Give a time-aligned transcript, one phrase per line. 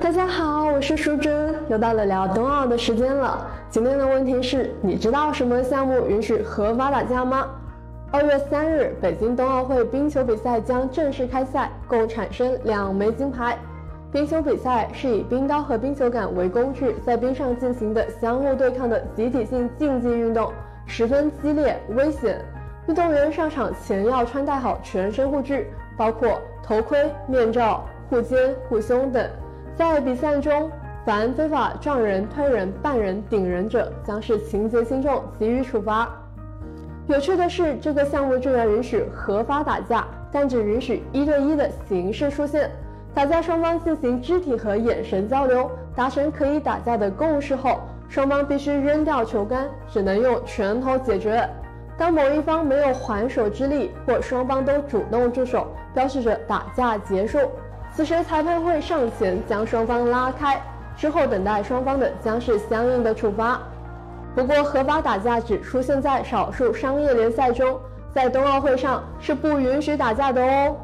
[0.00, 3.46] 大家好，我是淑珍，又到了聊冬奥的时间了。
[3.68, 7.48] 今天的问题是，你知道什么项目允许合法打架吗？
[8.10, 13.56] 二月三日，北京冬奥会冰球比赛将正式开赛，共产生两枚金牌。
[14.10, 20.52] 冰球比赛是以冰刀和冰球杆为工具，在冰上进行的相互对抗的集体性竞技运动，
[20.86, 22.38] 十分激烈危险。
[22.88, 29.24] 运动员上场前要穿戴好全身护具，包括头盔、面罩、护肩、护胸等。
[29.76, 30.70] 在比赛中，
[31.04, 36.08] 凡非法撞人、推人、绊人、顶人者，将是情节轻重，给予处罚。
[37.08, 42.70] 有趣的是，这个项目居然允许合法打架，但只允许一对一的形式出现。
[43.14, 51.48] 打架双方进行肢体和眼神交流，达成可以打架的共识后，双方必须扔掉球杆，只能用拳头解决。
[51.98, 57.38] 当某一方没有还手之力，或双方都主动住手，标志着打架结束。
[57.94, 60.60] 此时，裁判会上前将双方拉开，
[60.96, 63.60] 之后等待双方的将是相应的处罚。
[64.34, 67.78] 不过，合法打架只出现在少数商业联赛中，
[68.10, 70.74] 在冬奥会上是不允许打架的哦。